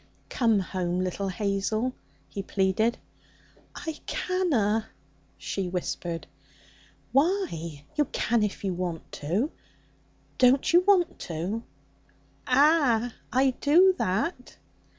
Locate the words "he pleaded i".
2.27-3.99